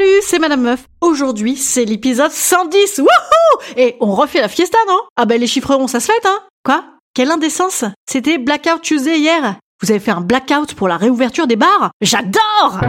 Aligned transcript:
Salut, 0.00 0.22
c'est 0.22 0.38
Madame 0.38 0.62
Meuf. 0.62 0.86
Aujourd'hui, 1.02 1.56
c'est 1.56 1.84
l'épisode 1.84 2.30
110. 2.30 3.00
Wouhou 3.00 3.62
Et 3.76 3.96
on 4.00 4.14
refait 4.14 4.40
la 4.40 4.48
fiesta, 4.48 4.78
non? 4.88 4.98
Ah 5.14 5.26
ben 5.26 5.38
les 5.38 5.46
chiffrerons, 5.46 5.88
ça 5.88 6.00
se 6.00 6.06
fait, 6.06 6.26
hein? 6.26 6.38
Quoi? 6.64 6.84
Quelle 7.12 7.30
indécence! 7.30 7.84
C'était 8.10 8.38
Blackout 8.38 8.80
Tuesday 8.80 9.18
hier. 9.18 9.56
Vous 9.82 9.90
avez 9.90 10.00
fait 10.00 10.10
un 10.12 10.22
blackout 10.22 10.72
pour 10.72 10.88
la 10.88 10.96
réouverture 10.96 11.46
des 11.46 11.56
bars? 11.56 11.90
J'adore! 12.00 12.80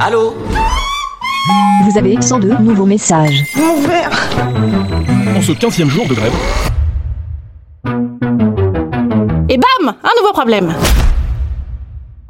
Allô? 0.00 0.34
Vous 1.84 1.96
avez 1.96 2.20
102 2.20 2.54
nouveaux 2.58 2.86
messages. 2.86 3.44
En 5.36 5.42
ce 5.42 5.52
15e 5.52 5.88
jour 5.90 6.08
de 6.08 6.14
grève, 6.14 6.34
Et 9.48 9.58
bam! 9.58 9.94
Un 10.02 10.20
nouveau 10.20 10.32
problème 10.32 10.74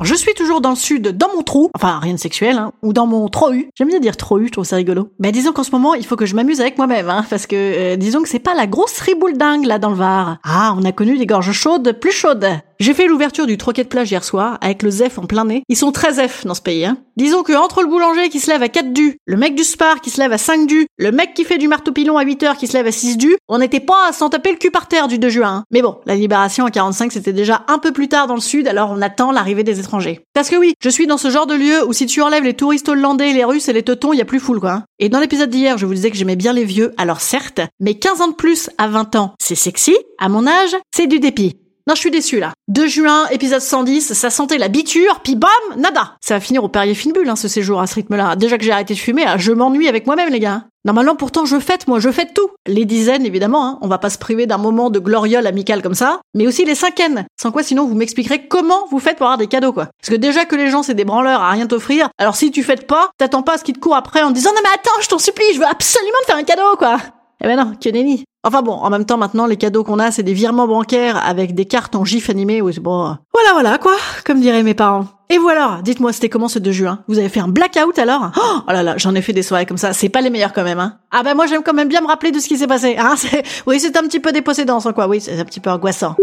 je 0.03 0.15
suis 0.15 0.35
toujours 0.35 0.61
dans 0.61 0.71
le 0.71 0.77
sud, 0.77 1.17
dans 1.17 1.29
mon 1.35 1.43
trou, 1.43 1.71
enfin 1.75 1.99
rien 1.99 2.15
de 2.15 2.19
sexuel, 2.19 2.57
hein, 2.59 2.73
ou 2.83 2.93
dans 2.93 3.07
mon 3.07 3.29
trou. 3.29 3.51
J'aime 3.77 3.89
bien 3.89 4.01
dire 4.01 4.17
trou, 4.17 4.45
je 4.45 4.51
trouve 4.51 4.65
ça 4.65 4.77
rigolo. 4.77 5.11
Mais 5.19 5.33
disons 5.33 5.53
qu'en 5.53 5.65
ce 5.65 5.71
moment, 5.71 5.95
il 5.95 6.07
faut 6.07 6.17
que 6.17 6.27
je 6.27 6.35
m'amuse 6.35 6.61
avec 6.61 6.79
moi-même, 6.79 7.11
hein, 7.11 7.25
parce 7.29 7.47
que 7.47 7.57
euh, 7.57 7.97
disons 7.97 8.23
que 8.23 8.29
c'est 8.29 8.39
pas 8.39 8.55
la 8.55 8.67
grosse 8.67 8.99
riboule 9.01 9.37
dingue 9.37 9.65
là 9.65 9.79
dans 9.79 9.91
le 9.91 9.97
Var. 9.97 10.39
Ah, 10.45 10.75
on 10.77 10.85
a 10.85 10.93
connu 10.93 11.19
des 11.19 11.27
gorges 11.27 11.53
chaudes, 11.53 11.93
plus 12.01 12.13
chaudes. 12.13 12.47
J'ai 12.81 12.95
fait 12.95 13.07
l'ouverture 13.07 13.47
du 13.47 13.59
troquet 13.59 13.85
de 13.85 13.91
plage 13.91 14.11
hier 14.11 14.25
soir, 14.25 14.57
avec 14.63 14.83
le 14.83 14.91
ZEF 14.91 15.19
en 15.19 15.27
plein 15.27 15.45
nez. 15.45 15.63
Ils 15.69 15.77
sont 15.77 15.93
très 15.93 16.27
F 16.27 16.47
dans 16.47 16.55
ce 16.55 16.63
pays, 16.63 16.87
hein. 16.87 16.97
Disons 17.15 17.43
que 17.43 17.53
entre 17.53 17.83
le 17.83 17.89
boulanger 17.89 18.31
qui 18.31 18.41
se 18.41 18.51
lève 18.51 18.63
à 18.63 18.71
4 18.71 18.95
du, 18.95 19.19
le 19.27 19.37
mec 19.37 19.55
du 19.55 19.65
spar 19.65 20.01
qui 20.01 20.09
se 20.09 20.19
lève 20.19 20.33
à 20.33 20.39
5 20.39 20.67
du, 20.67 20.87
le 20.97 21.13
mec 21.13 21.35
qui 21.35 21.45
fait 21.45 21.59
du 21.59 21.69
marteau 21.69 21.93
pilon 21.93 22.17
à 22.17 22.23
8 22.25 22.43
heures 22.45 22.57
qui 22.57 22.67
se 22.67 22.73
lève 22.73 22.87
à 22.87 22.91
6 22.91 23.19
du, 23.19 23.37
on 23.49 23.59
n'était 23.59 23.81
pas 23.81 24.09
à 24.09 24.13
s'en 24.15 24.31
taper 24.31 24.53
le 24.53 24.57
cul 24.57 24.71
par 24.71 24.89
terre 24.89 25.09
du 25.09 25.19
2 25.19 25.29
juin. 25.29 25.57
hein. 25.57 25.65
Mais 25.71 25.83
bon, 25.83 25.99
la 26.07 26.15
libération 26.17 26.65
à 26.65 26.71
45 26.71 27.13
c'était 27.13 27.35
déjà 27.35 27.67
un 27.69 27.77
peu 27.77 27.93
plus 27.93 28.09
tard 28.09 28.27
dans 28.27 28.35
le 28.35 28.41
sud, 28.41 28.67
alors 28.67 28.91
on 28.97 29.03
attend 29.03 29.31
l'arrivée 29.31 29.63
des 29.63 29.79
étrangers. 29.79 30.21
Parce 30.33 30.49
que 30.49 30.57
oui, 30.57 30.73
je 30.83 30.89
suis 30.89 31.07
dans 31.07 31.19
ce 31.19 31.29
genre 31.29 31.47
de 31.47 31.57
lieu 31.57 31.87
où 31.87 31.93
si 31.93 32.07
tu 32.07 32.23
enlèves 32.23 32.45
les 32.45 32.55
touristes 32.55 32.89
hollandais, 32.89 33.35
les 33.35 33.45
russes 33.45 33.69
et 33.69 33.75
les 33.75 33.83
teutons, 33.83 34.15
y 34.15 34.23
a 34.23 34.25
plus 34.25 34.41
foule 34.41 34.59
quoi. 34.59 34.73
hein. 34.73 34.85
Et 34.99 35.11
dans 35.11 35.21
l'épisode 35.21 35.51
d'hier, 35.51 35.77
je 35.77 35.85
vous 35.85 35.93
disais 35.93 36.11
que 36.11 36.17
j'aimais 36.17 36.37
bien 36.37 36.55
les 36.55 36.65
vieux, 36.65 36.95
alors 36.97 37.21
certes, 37.21 37.61
mais 37.79 37.97
15 37.97 38.23
ans 38.23 38.29
de 38.29 38.35
plus 38.37 38.71
à 38.79 38.89
20 38.89 39.17
ans, 39.17 39.35
c'est 39.39 39.55
sexy, 39.55 39.95
à 40.19 40.31
mon 40.31 40.47
âge, 40.47 40.75
c'est 40.97 41.07
du 41.07 41.21
dépit. 41.21 41.59
Non, 41.91 41.97
je 41.97 42.03
suis 42.03 42.13
déçu 42.13 42.39
là. 42.39 42.53
2 42.69 42.87
juin, 42.87 43.27
épisode 43.33 43.61
110, 43.61 44.13
ça 44.13 44.31
sentait 44.31 44.59
la 44.59 44.69
biture, 44.69 45.19
puis 45.25 45.35
bam, 45.35 45.51
nada. 45.77 46.13
Ça 46.21 46.35
va 46.35 46.41
finir 46.41 46.63
au 46.63 46.69
Perrier 46.69 46.95
Finbull, 46.95 47.29
hein, 47.29 47.35
ce 47.35 47.49
séjour 47.49 47.81
à 47.81 47.89
ce 47.89 47.97
rythme-là. 47.97 48.37
Déjà 48.37 48.59
que 48.59 48.65
j'ai 48.65 48.71
arrêté 48.71 48.95
de 48.95 48.99
fumer, 49.01 49.25
ah, 49.27 49.39
je 49.39 49.51
m'ennuie 49.51 49.89
avec 49.89 50.07
moi-même, 50.07 50.29
les 50.29 50.39
gars. 50.39 50.63
Normalement, 50.85 51.17
pourtant, 51.17 51.47
je 51.47 51.59
fête, 51.59 51.89
moi, 51.89 51.99
je 51.99 52.13
fête 52.13 52.33
tout. 52.33 52.49
Les 52.69 52.85
dizaines, 52.85 53.27
évidemment, 53.27 53.67
hein, 53.67 53.79
on 53.83 53.89
va 53.89 53.99
pas 53.99 54.09
se 54.09 54.19
priver 54.19 54.47
d'un 54.47 54.57
moment 54.57 54.89
de 54.89 55.01
gloriole 55.01 55.49
amical 55.49 55.83
comme 55.83 55.97
ça, 55.97 56.21
mais 56.33 56.47
aussi 56.47 56.65
les 56.65 56.77
cinquaines. 56.77 57.27
Sans 57.43 57.51
quoi, 57.51 57.65
sinon, 57.65 57.89
vous 57.89 57.97
m'expliquerez 57.97 58.47
comment 58.47 58.87
vous 58.93 59.01
faites 59.01 59.17
pour 59.17 59.27
avoir 59.27 59.39
des 59.39 59.49
cadeaux, 59.49 59.73
quoi. 59.73 59.89
Parce 60.01 60.11
que 60.11 60.21
déjà 60.21 60.45
que 60.45 60.55
les 60.55 60.71
gens, 60.71 60.85
c'est 60.85 60.95
des 60.95 61.05
branleurs 61.05 61.43
à 61.43 61.51
rien 61.51 61.67
t'offrir, 61.67 62.09
alors 62.19 62.37
si 62.37 62.53
tu 62.53 62.63
fêtes 62.63 62.87
pas, 62.87 63.11
t'attends 63.19 63.43
pas 63.43 63.55
à 63.55 63.59
ce 63.59 63.65
qu'ils 63.65 63.75
te 63.75 63.81
courent 63.81 63.97
après 63.97 64.23
en 64.23 64.31
disant, 64.31 64.53
non 64.55 64.61
mais 64.63 64.71
attends, 64.73 65.01
je 65.03 65.09
t'en 65.09 65.19
supplie, 65.19 65.55
je 65.55 65.59
veux 65.59 65.67
absolument 65.67 66.21
te 66.21 66.27
faire 66.27 66.37
un 66.37 66.45
cadeau, 66.45 66.77
quoi. 66.79 66.99
Eh 67.43 67.47
ben 67.47 67.57
non, 67.57 67.73
que 67.83 67.89
nenni. 67.89 68.25
Enfin 68.43 68.63
bon, 68.63 68.73
en 68.73 68.89
même 68.91 69.05
temps, 69.05 69.19
maintenant, 69.19 69.47
les 69.47 69.57
cadeaux 69.57 69.85
qu'on 69.85 69.99
a, 69.99 70.11
c'est 70.11 70.23
des 70.23 70.33
virements 70.33 70.67
bancaires 70.67 71.21
avec 71.27 71.55
des 71.55 71.67
cartes 71.67 71.95
en 71.95 72.05
gif 72.05 72.31
animé. 72.31 72.63
C'est 72.73 72.81
bon. 72.81 73.07
euh, 73.07 73.13
Voilà, 73.35 73.53
voilà, 73.53 73.79
quoi, 73.79 73.93
comme 74.25 74.41
diraient 74.41 74.63
mes 74.63 74.75
parents. 74.75 75.07
Et 75.29 75.39
voilà, 75.39 75.81
dites-moi, 75.85 76.13
c'était 76.13 76.29
comment 76.29 76.49
ce 76.49 76.59
2 76.59 76.73
juin 76.73 77.01
Vous 77.07 77.19
avez 77.19 77.29
fait 77.29 77.41
un 77.41 77.49
blackout 77.49 77.99
alors? 77.99 78.31
Oh, 78.37 78.41
oh 78.69 78.73
là 78.73 78.83
là, 78.83 78.95
j'en 78.97 79.15
ai 79.15 79.23
fait 79.23 79.33
des 79.33 79.43
soirées 79.43 79.65
comme 79.67 79.77
ça, 79.79 79.93
c'est 79.93 80.09
pas 80.09 80.21
les 80.23 80.31
meilleurs 80.31 80.53
quand 80.53 80.65
même, 80.65 80.81
hein. 80.81 80.97
Ah 81.13 81.23
bah 81.23 81.35
moi 81.35 81.47
j'aime 81.47 81.63
quand 81.63 81.73
même 81.75 81.87
bien 81.89 82.01
me 82.01 82.07
rappeler 82.09 82.33
de 82.33 82.41
ce 82.41 82.49
qui 82.49 82.57
s'est 82.59 82.67
passé, 82.67 82.97
hein. 82.99 83.15
Oui, 83.67 83.79
c'est 83.79 83.97
un 83.97 84.03
petit 84.03 84.21
peu 84.21 84.33
dépossédant, 84.33 84.81
sans 84.81 84.93
quoi, 84.93 85.07
oui, 85.07 85.21
c'est 85.21 85.39
un 85.39 85.45
petit 85.45 85.61
peu 85.61 85.71
angoissant. 85.71 86.17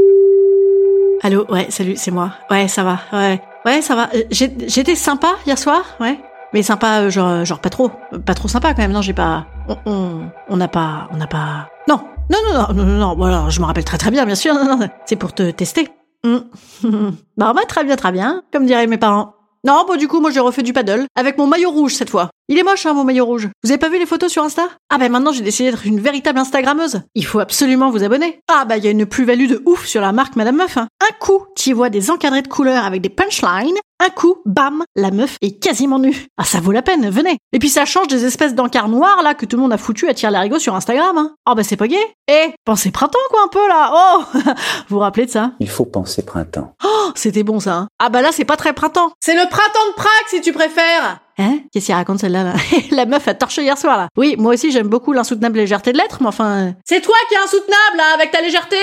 Allô, 1.23 1.45
ouais, 1.49 1.67
salut, 1.69 1.95
c'est 1.95 2.11
moi. 2.11 2.31
Ouais, 2.51 2.67
ça 2.67 2.83
va, 2.83 2.99
ouais. 3.13 3.41
Ouais, 3.65 3.81
ça 3.81 3.95
va. 3.95 4.09
Euh, 4.13 4.23
J'étais 4.29 4.95
sympa 4.95 5.29
hier 5.45 5.57
soir, 5.57 5.83
ouais. 5.99 6.19
Mais 6.53 6.63
sympa, 6.63 7.01
euh, 7.01 7.09
genre, 7.09 7.45
genre 7.45 7.59
pas 7.59 7.69
trop. 7.69 7.91
Euh, 8.13 8.19
Pas 8.19 8.33
trop 8.33 8.47
sympa 8.47 8.73
quand 8.73 8.81
même, 8.81 8.91
non, 8.91 9.01
j'ai 9.01 9.13
pas... 9.13 9.45
On 9.85 10.55
n'a 10.55 10.67
pas... 10.67 11.09
On 11.11 11.17
n'a 11.17 11.27
pas... 11.27 11.67
Non, 11.87 11.99
non, 12.29 12.37
non, 12.45 12.73
non, 12.73 12.73
non, 12.73 12.85
non, 12.99 13.15
voilà, 13.15 13.49
je 13.49 13.59
me 13.59 13.65
rappelle 13.65 13.83
très 13.85 13.97
très 13.97 14.11
bien, 14.11 14.25
bien 14.25 14.35
sûr, 14.35 14.53
non, 14.63 14.77
non, 14.77 14.87
c'est 15.05 15.15
pour 15.15 15.33
te 15.33 15.51
tester. 15.51 15.89
Mm. 16.23 16.37
bah, 17.37 17.53
bah, 17.53 17.61
très 17.67 17.83
bien, 17.83 17.95
très 17.95 18.11
bien, 18.11 18.43
comme 18.51 18.65
diraient 18.65 18.87
mes 18.87 18.97
parents. 18.97 19.33
Non, 19.65 19.83
bon, 19.87 19.97
du 19.97 20.07
coup, 20.07 20.21
moi, 20.21 20.31
j'ai 20.31 20.39
refait 20.39 20.63
du 20.63 20.73
paddle, 20.73 21.05
avec 21.15 21.37
mon 21.37 21.47
maillot 21.47 21.71
rouge 21.71 21.95
cette 21.95 22.09
fois. 22.09 22.29
Il 22.49 22.57
est 22.57 22.63
moche, 22.63 22.85
hein, 22.85 22.93
mon 22.93 23.03
maillot 23.03 23.25
rouge. 23.25 23.49
Vous 23.61 23.71
avez 23.71 23.77
pas 23.77 23.89
vu 23.89 23.99
les 23.99 24.05
photos 24.05 24.31
sur 24.31 24.41
Insta? 24.41 24.63
Ah, 24.89 24.97
ben 24.97 25.11
maintenant, 25.11 25.33
j'ai 25.33 25.41
décidé 25.41 25.69
d'être 25.69 25.85
une 25.85 25.99
véritable 25.99 26.39
Instagrammeuse. 26.39 27.01
Il 27.13 27.25
faut 27.25 27.39
absolument 27.39 27.89
vous 27.91 28.05
abonner. 28.05 28.39
Ah, 28.49 28.63
bah, 28.63 28.77
il 28.77 28.85
y 28.85 28.87
a 28.87 28.91
une 28.91 29.05
plus-value 29.05 29.47
de 29.49 29.61
ouf 29.65 29.85
sur 29.85 29.99
la 29.99 30.13
marque 30.13 30.37
Madame 30.37 30.55
Meuf, 30.55 30.77
hein. 30.77 30.87
Un 31.01 31.13
coup, 31.19 31.45
tu 31.57 31.73
vois 31.73 31.89
des 31.89 32.09
encadrés 32.09 32.41
de 32.41 32.47
couleurs 32.47 32.85
avec 32.85 33.01
des 33.01 33.09
punchlines. 33.09 33.75
Un 33.99 34.09
coup, 34.09 34.37
bam, 34.45 34.83
la 34.95 35.11
meuf 35.11 35.35
est 35.41 35.59
quasiment 35.61 35.99
nue. 35.99 36.27
Ah, 36.37 36.45
ça 36.45 36.61
vaut 36.61 36.71
la 36.71 36.81
peine, 36.83 37.09
venez. 37.09 37.37
Et 37.51 37.59
puis 37.59 37.67
ça 37.67 37.83
change 37.83 38.07
des 38.07 38.23
espèces 38.25 38.55
d'encarts 38.55 38.87
noirs, 38.89 39.23
là, 39.23 39.33
que 39.33 39.45
tout 39.45 39.57
le 39.57 39.63
monde 39.63 39.73
a 39.73 39.77
foutu 39.77 40.07
à 40.07 40.13
tirer 40.13 40.31
l'arigot 40.31 40.59
sur 40.59 40.73
Instagram, 40.73 41.17
hein. 41.17 41.35
Ah, 41.45 41.53
bah, 41.53 41.63
c'est 41.65 41.75
pas 41.75 41.87
gay. 41.87 41.99
Eh, 42.31 42.53
pensez 42.63 42.91
printemps, 42.91 43.17
quoi, 43.29 43.41
un 43.43 43.47
peu, 43.49 43.67
là. 43.67 43.91
Oh 43.93 44.23
Vous 44.33 44.41
vous 44.89 44.99
rappelez 44.99 45.25
de 45.25 45.31
ça? 45.31 45.51
Il 45.59 45.69
faut 45.69 45.83
penser 45.85 46.23
printemps. 46.23 46.75
Oh, 46.85 47.09
c'était 47.15 47.43
bon 47.43 47.59
ça. 47.59 47.73
hein. 47.75 47.87
Ah 47.99 48.07
bah 48.09 48.21
là, 48.21 48.29
c'est 48.31 48.45
pas 48.45 48.55
très 48.57 48.71
printemps. 48.71 49.11
C'est 49.19 49.33
le 49.35 49.49
printemps 49.49 49.87
de 49.89 49.95
Prague 49.95 50.27
si 50.29 50.39
tu 50.39 50.53
préfères. 50.53 51.19
Hein? 51.39 51.59
Qu'est-ce 51.71 51.85
qu'il 51.87 51.95
raconte 51.95 52.19
celle-là 52.19 52.43
là? 52.43 52.53
La 52.91 53.05
meuf 53.05 53.27
a 53.27 53.33
torché 53.35 53.61
hier 53.63 53.77
soir 53.77 53.95
là. 53.97 54.07
Oui, 54.17 54.35
moi 54.39 54.53
aussi 54.53 54.71
j'aime 54.71 54.87
beaucoup 54.87 55.13
l'insoutenable 55.13 55.57
légèreté 55.57 55.91
de 55.93 55.97
l'être, 55.97 56.17
mais 56.21 56.27
enfin... 56.27 56.67
euh, 56.67 56.71
C'est 56.85 57.01
toi 57.01 57.15
qui 57.29 57.35
es 57.35 57.37
insoutenable 57.37 57.97
là, 57.97 58.13
avec 58.15 58.31
ta 58.31 58.41
légèreté! 58.41 58.75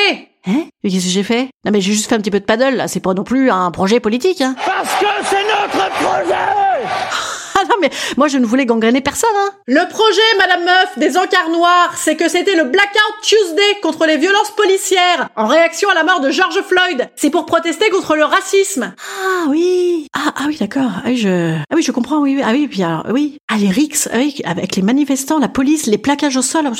Hein? 0.46 0.64
Mais 0.82 0.90
qu'est-ce 0.90 1.04
que 1.06 1.10
j'ai 1.10 1.22
fait? 1.22 1.48
Non 1.64 1.72
mais 1.72 1.80
j'ai 1.80 1.92
juste 1.92 2.08
fait 2.08 2.14
un 2.14 2.18
petit 2.18 2.30
peu 2.30 2.38
de 2.40 2.44
paddle 2.44 2.76
là, 2.76 2.86
c'est 2.86 3.00
pas 3.00 3.14
non 3.14 3.24
plus 3.24 3.50
un 3.50 3.70
projet 3.70 3.98
politique 3.98 4.40
hein. 4.42 4.54
Parce 4.64 4.94
que 5.00 5.06
c'est 5.24 5.42
notre 5.42 5.90
projet! 5.94 6.34
Ah 6.34 7.33
non 7.68 7.76
mais 7.80 7.90
moi 8.16 8.28
je 8.28 8.38
ne 8.38 8.46
voulais 8.46 8.66
gangréner 8.66 9.00
personne 9.00 9.30
hein. 9.36 9.50
Le 9.66 9.88
projet 9.88 10.20
Madame 10.38 10.64
Meuf 10.64 10.98
des 10.98 11.16
encarts 11.16 11.50
noirs, 11.50 11.94
c'est 11.96 12.16
que 12.16 12.28
c'était 12.28 12.56
le 12.56 12.64
Blackout 12.64 13.14
Tuesday 13.22 13.80
contre 13.82 14.06
les 14.06 14.16
violences 14.16 14.50
policières 14.50 15.28
en 15.36 15.46
réaction 15.46 15.88
à 15.90 15.94
la 15.94 16.04
mort 16.04 16.20
de 16.20 16.30
George 16.30 16.60
Floyd. 16.62 17.08
C'est 17.16 17.30
pour 17.30 17.46
protester 17.46 17.90
contre 17.90 18.16
le 18.16 18.24
racisme. 18.24 18.94
Ah 18.98 19.46
oui. 19.48 20.06
Ah, 20.14 20.32
ah 20.36 20.44
oui 20.46 20.56
d'accord. 20.58 20.90
Ah 20.98 21.06
oui 21.06 21.16
je 21.16 21.56
Ah 21.70 21.74
oui 21.74 21.82
je 21.82 21.92
comprends 21.92 22.18
oui 22.18 22.36
oui. 22.36 22.42
Ah 22.44 22.52
oui 22.52 22.68
puis 22.68 22.82
alors 22.82 23.06
oui. 23.10 23.38
Ah 23.48 23.56
les 23.56 23.70
ah 24.12 24.16
oui 24.16 24.40
avec 24.44 24.76
les 24.76 24.82
manifestants, 24.82 25.38
la 25.38 25.48
police, 25.48 25.86
les 25.86 25.98
plaquages 25.98 26.36
au 26.36 26.42
sol. 26.42 26.70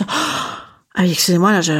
Ah 0.97 1.05
excusez-moi, 1.05 1.51
là, 1.51 1.61
je... 1.61 1.73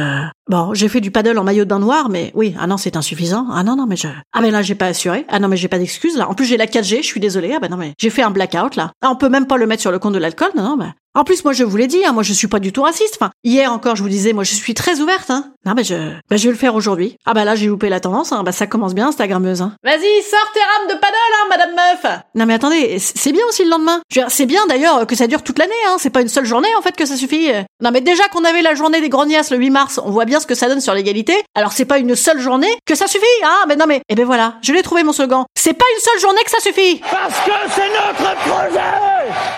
Bon, 0.49 0.73
j'ai 0.73 0.89
fait 0.89 0.99
du 0.99 1.09
paddle 1.09 1.37
en 1.37 1.45
maillot 1.45 1.63
de 1.63 1.69
bain 1.69 1.79
noir, 1.79 2.09
mais 2.09 2.31
oui, 2.35 2.53
ah 2.59 2.67
non, 2.67 2.75
c'est 2.75 2.97
insuffisant. 2.97 3.47
Ah 3.49 3.63
non, 3.63 3.77
non, 3.77 3.85
mais 3.87 3.95
je... 3.95 4.09
Ah 4.33 4.41
mais 4.41 4.51
là, 4.51 4.61
j'ai 4.61 4.75
pas 4.75 4.87
assuré. 4.87 5.25
Ah 5.29 5.39
non, 5.39 5.47
mais 5.47 5.55
j'ai 5.55 5.69
pas 5.69 5.79
d'excuses, 5.79 6.17
là. 6.17 6.29
En 6.29 6.33
plus, 6.33 6.45
j'ai 6.45 6.57
la 6.57 6.65
4G, 6.65 6.97
je 6.97 7.07
suis 7.07 7.21
désolée. 7.21 7.53
Ah 7.55 7.59
bah 7.59 7.69
non, 7.69 7.77
mais 7.77 7.93
j'ai 7.97 8.09
fait 8.09 8.23
un 8.23 8.31
blackout, 8.31 8.75
là. 8.75 8.91
Ah, 9.01 9.09
on 9.09 9.15
peut 9.15 9.29
même 9.29 9.47
pas 9.47 9.55
le 9.55 9.67
mettre 9.67 9.81
sur 9.81 9.91
le 9.91 9.99
compte 9.99 10.13
de 10.13 10.19
l'alcool, 10.19 10.51
non, 10.55 10.63
non, 10.63 10.77
bah... 10.77 10.93
En 11.17 11.23
plus, 11.23 11.45
moi, 11.45 11.53
je 11.53 11.63
vous 11.63 11.77
l'ai 11.77 11.87
dit, 11.87 12.03
hein, 12.05 12.11
moi, 12.11 12.23
je 12.23 12.33
suis 12.33 12.47
pas 12.49 12.59
du 12.59 12.73
tout 12.73 12.81
raciste. 12.81 13.17
Enfin, 13.19 13.31
hier 13.45 13.71
encore, 13.71 13.95
je 13.95 14.03
vous 14.03 14.09
disais, 14.09 14.33
moi, 14.33 14.43
je 14.43 14.53
suis 14.53 14.73
très 14.73 14.99
ouverte, 14.99 15.29
hein. 15.29 15.53
Non, 15.65 15.71
mais 15.73 15.85
je... 15.85 15.95
Bah, 16.29 16.35
je 16.35 16.43
vais 16.43 16.51
le 16.51 16.57
faire 16.57 16.75
aujourd'hui. 16.75 17.15
Ah 17.25 17.33
bah 17.33 17.45
là, 17.45 17.55
j'ai 17.55 17.67
loupé 17.67 17.87
la 17.87 18.01
tendance, 18.01 18.33
hein. 18.33 18.43
Bah, 18.43 18.51
ça 18.51 18.67
commence 18.67 18.93
bien, 18.93 19.07
Instagrammeuse, 19.07 19.61
hein. 19.61 19.71
Vas-y, 19.81 20.21
sors 20.29 20.51
tes 20.53 20.59
rames 20.59 20.89
de 20.89 20.99
paddle, 20.99 21.15
hein, 21.15 21.47
madame 21.49 21.71
meuf 21.73 22.19
Non, 22.35 22.45
mais 22.45 22.53
attendez, 22.53 22.99
c'est 22.99 23.31
bien 23.31 23.45
aussi 23.47 23.63
le 23.63 23.69
lendemain. 23.69 24.01
C'est 24.27 24.45
bien, 24.45 24.59
d'ailleurs, 24.67 25.07
que 25.07 25.15
ça 25.15 25.27
dure 25.27 25.41
toute 25.41 25.57
l'année, 25.57 25.71
hein. 25.87 25.95
C'est 25.99 26.09
pas 26.09 26.21
une 26.21 26.27
seule 26.27 26.45
journée, 26.45 26.67
en 26.77 26.81
fait, 26.81 26.97
que 26.97 27.05
ça 27.05 27.15
suffit. 27.15 27.49
Non, 27.81 27.91
mais 27.93 28.01
déjà 28.01 28.27
qu'on 28.27 28.43
avait 28.43 28.61
la 28.61 28.75
journée 28.75 28.99
des 28.99 29.09
grognasses 29.09 29.51
le 29.51 29.57
8 29.57 29.69
mars, 29.69 30.01
on 30.03 30.11
voit 30.11 30.25
bien 30.25 30.41
ce 30.41 30.47
que 30.47 30.55
ça 30.55 30.67
donne 30.67 30.81
sur 30.81 30.93
l'égalité. 30.93 31.33
Alors, 31.55 31.71
c'est 31.71 31.85
pas 31.85 31.97
une 31.97 32.17
seule 32.17 32.39
journée 32.41 32.77
que 32.85 32.93
ça 32.93 33.07
suffit, 33.07 33.25
hein. 33.41 33.63
Mais 33.69 33.77
non, 33.77 33.85
mais... 33.87 34.01
Eh 34.09 34.15
ben 34.15 34.25
voilà, 34.25 34.55
je 34.61 34.73
l'ai 34.73 34.81
trouvé, 34.81 35.03
mon 35.03 35.13
slogan. 35.13 35.45
C'est 35.57 35.73
pas 35.73 35.85
une 35.95 36.01
seule 36.03 36.19
journée 36.19 36.41
que 36.43 36.51
ça 36.51 36.59
suffit 36.59 37.01
Parce 37.09 37.39
que 37.45 37.51
c'est 37.73 37.87
notre 37.87 38.35
projet 38.41 38.84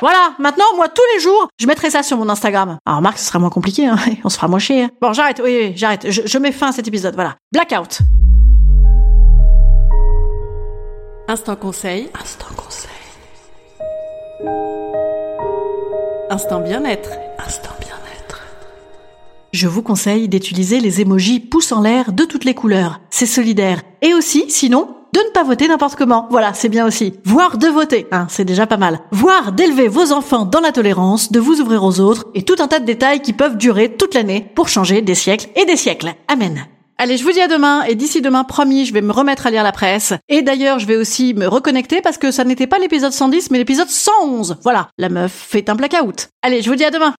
voilà, 0.02 0.34
maintenant, 0.40 0.66
moi, 0.75 0.88
tous 0.90 1.02
les 1.16 1.19
jours, 1.22 1.47
je 1.59 1.68
mettrai 1.68 1.90
ça 1.90 2.03
sur 2.03 2.18
mon 2.18 2.30
Instagram. 2.30 2.78
Alors, 2.85 3.02
Marc, 3.02 3.18
ce 3.18 3.25
sera 3.25 3.40
moins 3.40 3.50
compliqué, 3.50 3.88
hein. 3.88 3.97
on 4.24 4.30
se 4.30 4.35
fera 4.35 4.47
moins 4.47 4.59
chier. 4.59 4.84
hein. 4.84 4.90
Bon, 5.02 5.13
j'arrête, 5.13 5.41
oui, 5.44 5.58
oui, 5.62 5.74
j'arrête. 5.75 6.09
Je, 6.12 6.22
je 6.25 6.38
mets 6.38 6.52
fin 6.52 6.69
à 6.69 6.72
cet 6.72 6.88
épisode, 6.88 7.16
voilà. 7.16 7.35
Blackout. 7.52 8.00
Instant 11.30 11.55
conseil. 11.55 12.09
Instant 12.22 12.46
conseil. 12.55 12.91
Instant 16.29 16.59
bien-être. 16.61 17.09
Instant 17.46 17.72
bien-être. 17.79 18.41
Je 19.53 19.67
vous 19.67 19.82
conseille 19.82 20.29
d'utiliser 20.29 20.79
les 20.79 21.02
émojis 21.02 21.40
pouces 21.40 21.72
en 21.72 21.82
l'air 21.82 22.11
de 22.14 22.23
toutes 22.26 22.46
les 22.46 22.53
couleurs. 22.53 22.99
C'est 23.09 23.26
solidaire. 23.26 23.82
Et 24.02 24.14
aussi, 24.14 24.49
sinon, 24.49 24.97
de 25.17 25.28
ne 25.28 25.31
pas 25.31 25.43
voter 25.43 25.67
n'importe 25.67 25.96
comment. 25.96 26.28
Voilà, 26.29 26.53
c'est 26.53 26.69
bien 26.69 26.85
aussi. 26.85 27.14
Voire 27.23 27.58
de 27.58 27.67
voter, 27.67 28.08
hein, 28.11 28.28
c'est 28.29 28.46
déjà 28.46 28.67
pas 28.67 28.78
mal. 28.78 28.99
Voire 29.11 29.52
d'élever 29.52 29.87
vos 29.87 30.11
enfants 30.11 30.46
dans 30.46 30.59
la 30.59 30.72
tolérance, 30.72 31.31
de 31.31 31.40
vous 31.40 31.59
ouvrir 31.59 31.84
aux 31.84 31.99
autres, 31.99 32.28
et 32.35 32.43
tout 32.43 32.55
un 32.59 32.67
tas 32.67 32.79
de 32.79 32.85
détails 32.85 33.22
qui 33.22 33.34
peuvent 33.34 33.58
durer 33.58 33.96
toute 33.96 34.14
l'année 34.14 34.52
pour 34.55 34.69
changer 34.69 35.02
des 35.02 35.16
siècles 35.16 35.47
et 35.55 35.66
des 35.66 35.78
siècles. 35.78 36.14
Amen. 36.28 36.67
Allez, 36.99 37.17
je 37.17 37.23
vous 37.23 37.31
dis 37.31 37.41
à 37.41 37.47
demain, 37.47 37.84
et 37.84 37.96
d'ici 37.96 38.22
demain, 38.22 38.43
promis, 38.43 38.85
je 38.85 38.93
vais 38.93 39.02
me 39.02 39.11
remettre 39.11 39.46
à 39.46 39.52
lire 39.52 39.64
la 39.64 39.72
presse. 39.72 40.14
Et 40.29 40.41
d'ailleurs, 40.41 40.79
je 40.79 40.87
vais 40.87 40.97
aussi 40.97 41.34
me 41.35 41.47
reconnecter 41.47 42.02
parce 42.02 42.17
que 42.17 42.31
ça 42.31 42.43
n'était 42.43 42.67
pas 42.67 42.79
l'épisode 42.79 43.11
110, 43.11 43.52
mais 43.52 43.59
l'épisode 43.59 43.90
111. 43.90 44.58
Voilà, 44.63 44.90
la 44.97 45.09
meuf 45.09 45.31
fait 45.31 45.70
un 45.70 45.75
blackout. 45.75 46.29
Allez, 46.41 46.61
je 46.61 46.70
vous 46.70 46.75
dis 46.75 46.85
à 46.85 46.91
demain. 46.91 47.13